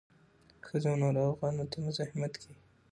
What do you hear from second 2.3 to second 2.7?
کیږي.